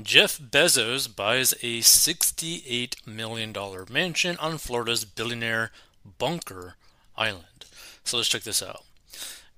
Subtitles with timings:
[0.00, 3.54] Jeff Bezos buys a $68 million
[3.90, 5.70] mansion on Florida's billionaire
[6.18, 6.76] Bunker
[7.16, 7.66] Island.
[8.02, 8.84] So let's check this out.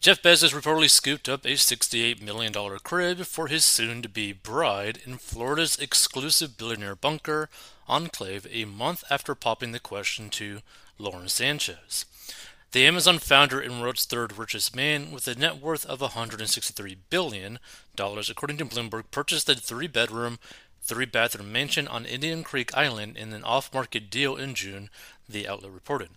[0.00, 2.52] Jeff Bezos reportedly scooped up a $68 million
[2.82, 7.48] crib for his soon to be bride in Florida's exclusive billionaire bunker
[7.88, 10.60] enclave a month after popping the question to
[10.98, 12.04] Lauren Sanchez.
[12.74, 17.60] The Amazon founder and world's third richest man with a net worth of $163 billion,
[17.96, 20.40] according to Bloomberg, purchased a three bedroom,
[20.82, 24.90] three bathroom mansion on Indian Creek Island in an off market deal in June,
[25.28, 26.08] the outlet reported.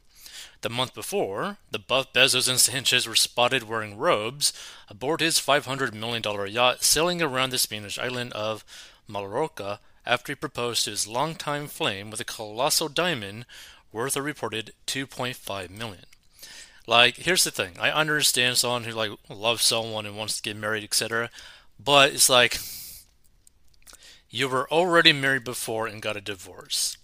[0.62, 4.52] The month before, the Buff Bezos and Sanchez were spotted wearing robes
[4.90, 8.66] aboard his $500 million yacht sailing around the Spanish island of
[9.08, 13.46] Mallorca after he proposed to his longtime flame with a colossal diamond
[13.92, 16.06] worth a reported 2.5 million.
[16.88, 17.74] Like, here's the thing.
[17.80, 21.30] I understand someone who like loves someone and wants to get married, etc.
[21.78, 22.58] But it's like
[24.30, 26.98] you were already married before and got a divorce.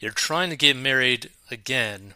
[0.00, 2.14] You're trying to get married again.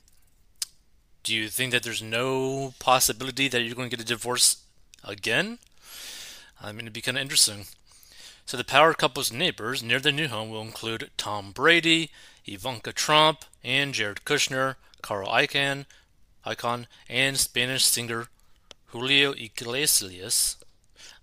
[1.22, 4.62] Do you think that there's no possibility that you're going to get a divorce
[5.04, 5.58] again?
[6.62, 7.66] I mean, it'd be kind of interesting.
[8.46, 12.10] So the power couple's neighbors near their new home will include Tom Brady,
[12.46, 15.86] Ivanka Trump, and Jared Kushner, Carl Icahn,
[16.44, 18.26] icon, and Spanish singer
[18.86, 20.56] Julio Iglesias.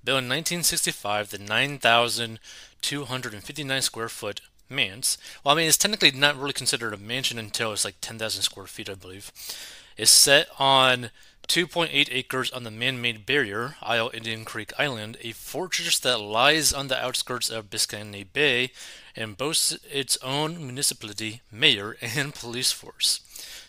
[0.03, 6.53] Built in 1965, the 9,259 square foot manse, well, I mean, it's technically not really
[6.53, 9.31] considered a mansion until it's like 10,000 square feet, I believe,
[9.97, 11.11] is set on
[11.47, 16.71] 2.8 acres on the man made barrier, Isle Indian Creek Island, a fortress that lies
[16.71, 18.71] on the outskirts of Biscayne Bay
[19.19, 23.19] and boasts its own municipality, mayor, and police force.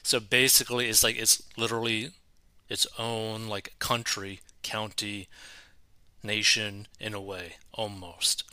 [0.02, 2.12] So basically, it's like it's literally
[2.68, 5.28] its own like country, county,
[6.22, 8.44] nation in a way, almost.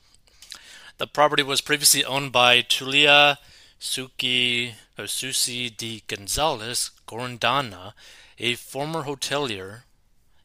[0.97, 3.37] The property was previously owned by Tulia
[3.79, 7.93] Suki or Susi de Gonzalez Gorondana,
[8.39, 9.83] a former hotelier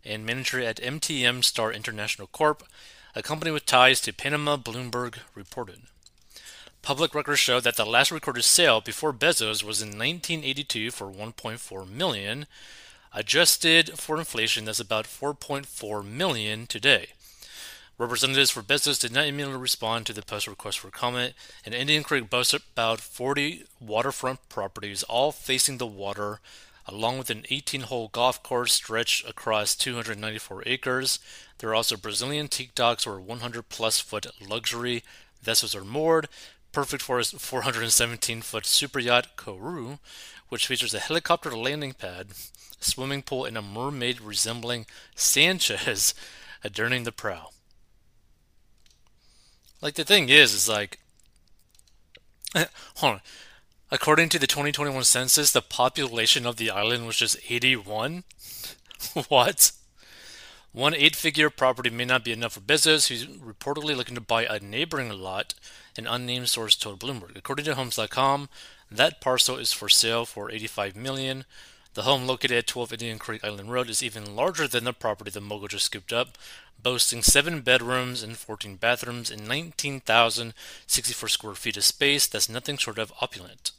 [0.04, 2.64] and manager at MTM Star International Corp.,
[3.14, 5.82] a company with ties to Panama, Bloomberg reported.
[6.82, 11.88] Public records show that the last recorded sale before Bezos was in 1982 for 1.4
[11.88, 12.46] million.
[13.14, 17.10] Adjusted for inflation, that's about 4.4 million today.
[17.98, 21.34] Representatives for Bezos did not immediately respond to the post request for comment,
[21.64, 26.40] and Indian Creek boasts about 40 waterfront properties, all facing the water,
[26.88, 31.20] along with an 18 hole golf course stretched across 294 acres.
[31.58, 35.04] There are also Brazilian teak docks where 100 plus foot luxury
[35.40, 36.28] vessels are moored,
[36.72, 39.98] perfect for his 417 foot super yacht Koru,
[40.48, 42.28] which features a helicopter landing pad,
[42.80, 46.14] swimming pool, and a mermaid resembling Sanchez
[46.64, 47.50] adorning the prow.
[49.80, 51.00] Like the thing is, is like,
[52.96, 53.20] hold on.
[53.90, 58.24] According to the 2021 census, the population of the island was just 81.
[59.28, 59.72] what?
[60.72, 64.46] One eight figure property may not be enough for Bezos, who's reportedly looking to buy
[64.46, 65.52] a neighboring lot,
[65.96, 67.36] an unnamed source told Bloomberg.
[67.36, 68.48] According to Homes.com,
[68.90, 71.44] that parcel is for sale for 85 million.
[71.94, 75.30] The home located at 12 Indian Creek Island Road is even larger than the property
[75.30, 76.38] the mogul just scooped up,
[76.82, 82.98] boasting 7 bedrooms and 14 bathrooms and 19,064 square feet of space that's nothing short
[82.98, 83.72] of opulent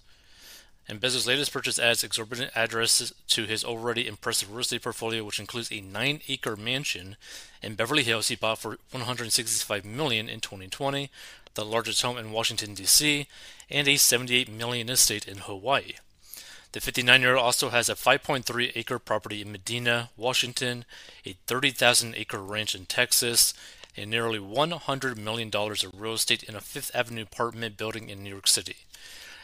[0.87, 5.39] and Bezos' latest purchase adds exorbitant addresses to his already impressive real estate portfolio, which
[5.39, 7.15] includes a nine-acre mansion
[7.61, 11.09] in Beverly Hills he bought for 165 million in 2020,
[11.55, 13.27] the largest home in Washington D.C.,
[13.69, 15.93] and a 78 million estate in Hawaii.
[16.71, 20.85] The 59-year-old also has a 5.3-acre property in Medina, Washington,
[21.25, 23.53] a 30,000-acre ranch in Texas,
[23.95, 28.23] and nearly 100 million dollars of real estate in a Fifth Avenue apartment building in
[28.23, 28.77] New York City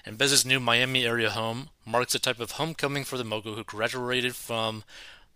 [0.06, 3.64] and Bezos' new Miami area home marks a type of homecoming for the mogul who
[3.64, 4.84] graduated from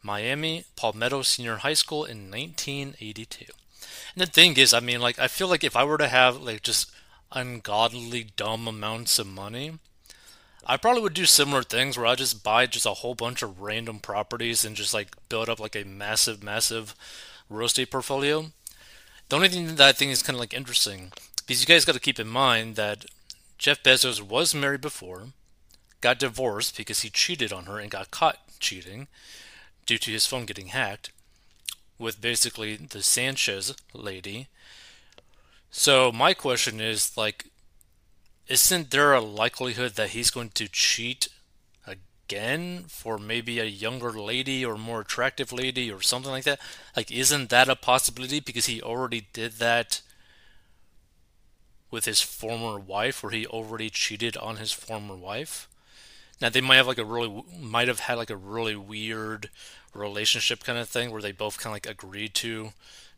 [0.01, 3.45] Miami Palmetto Senior High School in 1982.
[4.15, 6.41] And the thing is, I mean, like, I feel like if I were to have,
[6.41, 6.91] like, just
[7.31, 9.79] ungodly dumb amounts of money,
[10.65, 13.61] I probably would do similar things where I just buy just a whole bunch of
[13.61, 16.95] random properties and just, like, build up, like, a massive, massive
[17.49, 18.51] real estate portfolio.
[19.29, 21.11] The only thing that I think is kind of, like, interesting,
[21.45, 23.05] because you guys got to keep in mind that
[23.57, 25.27] Jeff Bezos was married before,
[26.01, 29.07] got divorced because he cheated on her and got caught cheating
[29.85, 31.11] due to his phone getting hacked
[31.97, 34.47] with basically the Sanchez lady.
[35.71, 37.45] So my question is like
[38.47, 41.29] isn't there a likelihood that he's going to cheat
[41.87, 46.59] again for maybe a younger lady or more attractive lady or something like that?
[46.95, 50.01] Like isn't that a possibility because he already did that
[51.93, 55.69] with his former wife where he already cheated on his former wife.
[56.43, 59.49] Now they might have like a really might have had like a really weird
[59.93, 62.73] relationship kind of thing where they both kind of like agreed to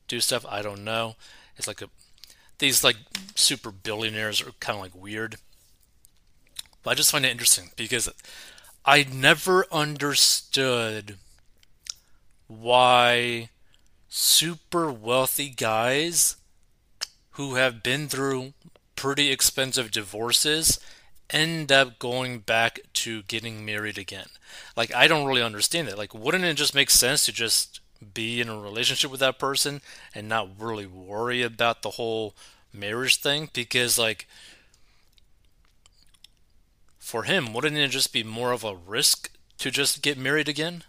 [0.08, 0.46] do stuff.
[0.48, 1.16] I don't know.
[1.58, 1.90] It's like a
[2.60, 2.98] these like
[3.34, 5.38] super billionaires are kind of like weird.
[6.84, 8.12] But I just find it interesting because
[8.86, 11.18] I never understood
[12.46, 13.50] why
[14.08, 16.36] super wealthy guys
[17.32, 18.54] who have been through
[18.96, 20.80] pretty expensive divorces
[21.30, 24.28] end up going back to getting married again.
[24.76, 25.98] Like, I don't really understand that.
[25.98, 27.80] Like, wouldn't it just make sense to just
[28.14, 29.82] be in a relationship with that person
[30.14, 32.36] and not really worry about the whole
[32.74, 33.50] marriage thing?
[33.54, 34.28] Because, like,
[37.00, 40.84] for him, wouldn't it just be more of a risk to just get married again?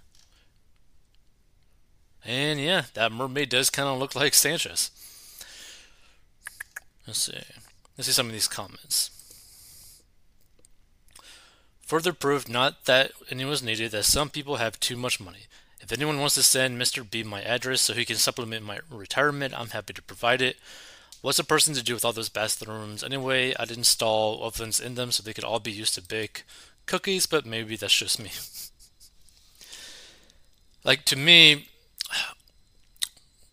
[2.25, 4.91] And yeah, that mermaid does kind of look like Sanchez.
[7.06, 7.38] Let's see.
[7.97, 9.15] Let's see some of these comments.
[11.87, 15.47] Further proof not that any was needed that some people have too much money.
[15.81, 17.09] If anyone wants to send Mr.
[17.09, 20.56] B my address so he can supplement my retirement, I'm happy to provide it.
[21.23, 23.05] What's a person to do with all those bathrooms?
[23.05, 26.43] Anyway, I'd install ovens in them so they could all be used to bake
[26.87, 28.33] cookies, but maybe that's just me.
[30.85, 31.69] like, to me,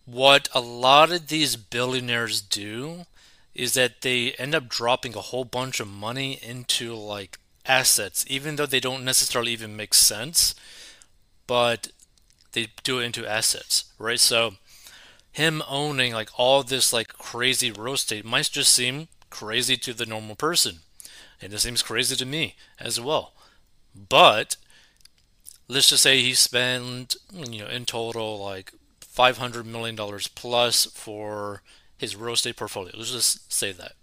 [0.06, 3.06] what a lot of these billionaires do
[3.54, 8.56] is that they end up dropping a whole bunch of money into like assets, even
[8.56, 10.54] though they don't necessarily even make sense,
[11.46, 11.88] but
[12.52, 14.20] they do it into assets, right?
[14.20, 14.54] So
[15.32, 20.06] him owning like all this like crazy real estate might just seem crazy to the
[20.06, 20.78] normal person.
[21.42, 23.34] And it seems crazy to me as well.
[23.94, 24.56] But
[25.68, 28.72] let's just say he spent, you know, in total like
[29.04, 29.96] $500 million
[30.34, 31.62] plus for
[31.96, 32.92] his real estate portfolio.
[32.96, 33.94] Let's just say that.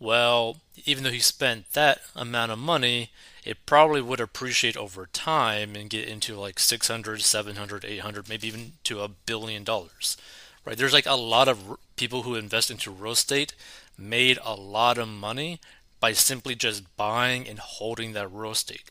[0.00, 0.56] Well,
[0.86, 3.10] even though he spent that amount of money,
[3.44, 8.72] it probably would appreciate over time and get into like 600, 700, 800, maybe even
[8.84, 10.16] to a billion dollars.
[10.64, 10.76] Right?
[10.76, 13.54] There's like a lot of people who invest into real estate
[13.98, 15.60] made a lot of money
[16.00, 18.84] by simply just buying and holding that real estate.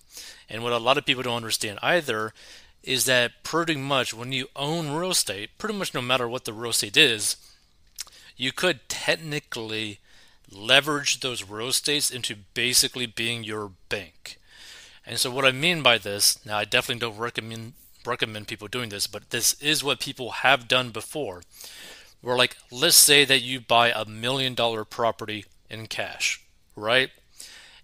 [0.48, 2.34] And what a lot of people don't understand either
[2.84, 6.54] is that pretty much when you own real estate, pretty much no matter what the
[6.54, 7.36] real estate is,
[8.38, 10.00] you could technically
[10.51, 14.38] leverage those real estates into basically being your bank.
[15.06, 17.74] And so what I mean by this, now I definitely don't recommend
[18.06, 21.42] recommend people doing this, but this is what people have done before.
[22.22, 26.42] Where like let's say that you buy a million dollar property in cash,
[26.75, 27.10] right?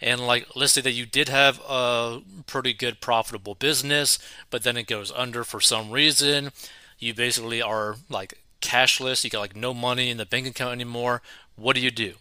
[0.01, 4.19] And like let's say that you did have a pretty good profitable business,
[4.49, 6.51] but then it goes under for some reason.
[6.99, 11.21] You basically are like cashless, you got like no money in the bank account anymore,
[11.55, 12.15] what do you do?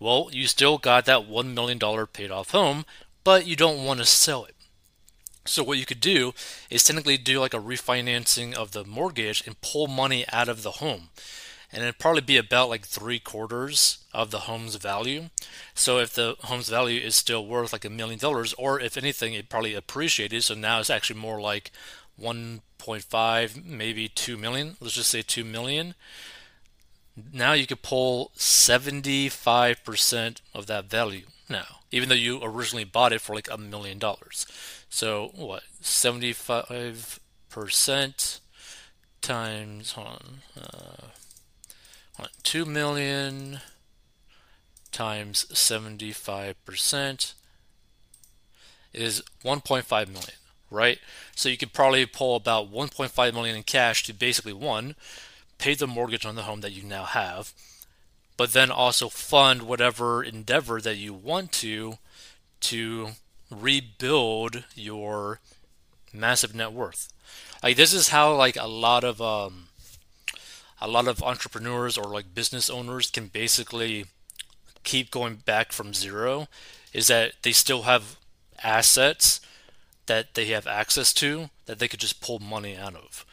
[0.00, 1.78] Well, you still got that $1 million
[2.12, 2.84] paid off home,
[3.24, 4.54] but you don't want to sell it.
[5.44, 6.34] So, what you could do
[6.68, 10.72] is technically do like a refinancing of the mortgage and pull money out of the
[10.72, 11.08] home.
[11.72, 15.30] And it'd probably be about like three quarters of the home's value.
[15.74, 19.32] So, if the home's value is still worth like a million dollars, or if anything,
[19.32, 20.44] it probably appreciated.
[20.44, 21.70] So now it's actually more like
[22.20, 24.76] 1.5, maybe 2 million.
[24.80, 25.94] Let's just say 2 million.
[27.32, 33.20] Now you could pull 75% of that value now, even though you originally bought it
[33.20, 34.46] for like a million dollars.
[34.88, 35.64] So what?
[35.82, 38.40] 75%
[39.20, 41.08] times, hold on, uh,
[42.14, 43.60] hold on 2 million
[44.90, 47.34] times 75%
[48.94, 50.32] is 1.5 million
[50.70, 50.98] right?
[51.34, 54.96] So you could probably pull about 1.5 million in cash to basically one,
[55.58, 57.52] pay the mortgage on the home that you now have,
[58.36, 61.98] but then also fund whatever endeavor that you want to
[62.60, 63.10] to
[63.50, 65.40] rebuild your
[66.12, 67.12] massive net worth.
[67.62, 69.68] Like this is how like a lot of um
[70.80, 74.06] a lot of entrepreneurs or like business owners can basically
[74.84, 76.48] keep going back from zero
[76.92, 78.16] is that they still have
[78.62, 79.40] assets
[80.06, 83.26] that they have access to that they could just pull money out of.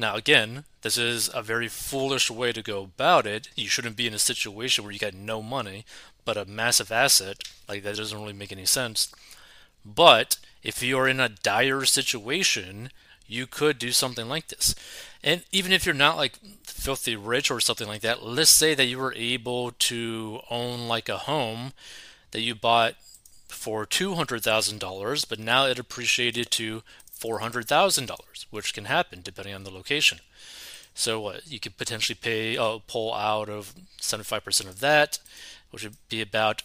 [0.00, 3.50] Now, again, this is a very foolish way to go about it.
[3.54, 5.84] You shouldn't be in a situation where you got no money,
[6.24, 7.42] but a massive asset.
[7.68, 9.12] Like, that doesn't really make any sense.
[9.84, 12.88] But if you're in a dire situation,
[13.26, 14.74] you could do something like this.
[15.22, 18.86] And even if you're not like filthy rich or something like that, let's say that
[18.86, 21.72] you were able to own like a home
[22.30, 22.94] that you bought
[23.48, 26.82] for $200,000, but now it appreciated to
[27.20, 30.18] $400,000, which can happen depending on the location.
[30.94, 35.18] So what you could potentially pay uh, pull out of 75% of that,
[35.70, 36.62] which would be about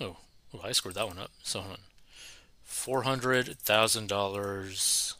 [0.00, 0.16] oh,
[0.52, 1.30] oh I scored that one up.
[1.42, 1.78] So hold on.
[2.62, 5.14] Four hundred thousand dollars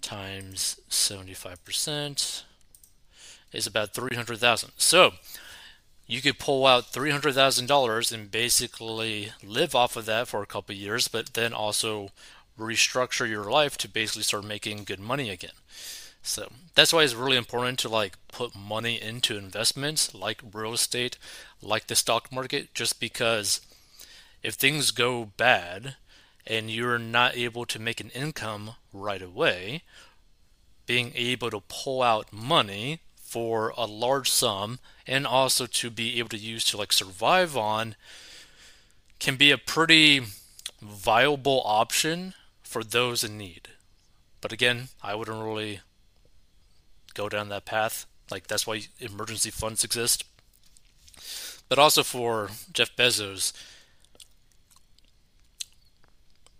[0.00, 2.44] times 75%
[3.52, 4.70] is about 300,000.
[4.76, 5.12] So
[6.06, 11.08] you could pull out $300,000 and basically live off of that for a couple years,
[11.08, 12.10] but then also
[12.58, 15.52] restructure your life to basically start making good money again.
[16.22, 21.16] So that's why it's really important to like put money into investments like real estate,
[21.62, 23.60] like the stock market, just because
[24.42, 25.96] if things go bad
[26.46, 29.82] and you're not able to make an income right away,
[30.86, 36.30] being able to pull out money for a large sum and also to be able
[36.30, 37.94] to use to like survive on
[39.18, 40.22] can be a pretty
[40.80, 42.32] viable option
[42.68, 43.68] for those in need.
[44.42, 45.80] But again, I wouldn't really
[47.14, 48.04] go down that path.
[48.30, 50.22] Like that's why emergency funds exist.
[51.70, 53.54] But also for Jeff Bezos,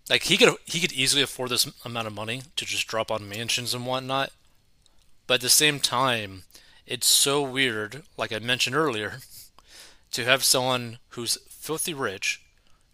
[0.09, 3.29] like he could he could easily afford this amount of money to just drop on
[3.29, 4.31] mansions and whatnot.
[5.27, 6.41] But at the same time,
[6.87, 9.19] it's so weird, like I mentioned earlier,
[10.13, 12.41] to have someone who's filthy rich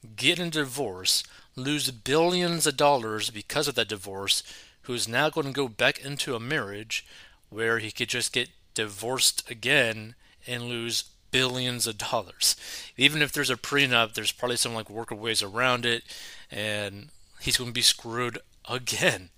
[0.05, 1.23] get a divorce,
[1.55, 4.43] lose billions of dollars because of that divorce,
[4.83, 7.05] who's now going to go back into a marriage
[7.49, 10.15] where he could just get divorced again
[10.47, 12.55] and lose billions of dollars.
[12.97, 16.03] Even if there's a prenup, there's probably some like ways around it,
[16.51, 17.09] and
[17.41, 19.29] he's going to be screwed again.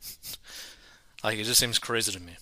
[1.23, 2.33] like it just seems crazy to me.